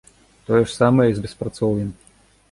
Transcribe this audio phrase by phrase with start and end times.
[0.47, 1.93] Тое ж самае і з беспрацоўем.